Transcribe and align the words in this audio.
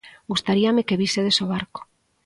Gustaríame 0.31 0.85
que 0.87 0.99
vísedes 1.03 1.37
o 1.43 1.49
barco. 1.53 1.81